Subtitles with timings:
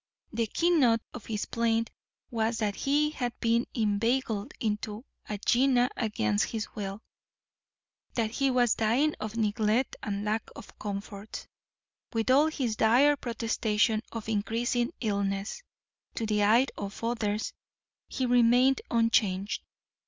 [0.33, 1.91] The keynote of his plaint
[2.31, 7.03] was that he had been inveigled into a gehenna against his will;
[8.15, 11.45] that he was dying of neglect and lack of comforts.
[12.13, 15.61] With all his dire protestations of increasing illness,
[16.15, 17.53] to the eye of others
[18.07, 19.61] he remained unchanged.